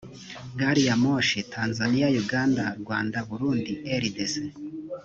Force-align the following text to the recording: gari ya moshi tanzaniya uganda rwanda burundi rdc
gari 0.59 0.81
ya 0.87 0.95
moshi 1.03 1.39
tanzaniya 1.53 2.07
uganda 2.23 2.63
rwanda 2.81 3.17
burundi 3.29 3.73
rdc 4.01 4.33